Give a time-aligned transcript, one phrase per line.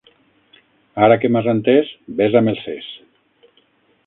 [1.07, 1.93] Ara que m'has entés,
[2.23, 2.89] besa'm el ses.